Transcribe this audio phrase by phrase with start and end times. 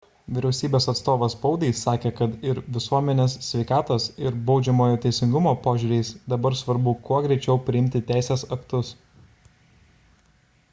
[0.35, 7.23] vyriausybės atstovas spaudai sakė kad ir visuomenės sveikatos ir baudžiamojo teisingumo požiūriais dabar svarbu kuo
[7.29, 8.93] greičiau priimti teisės aktus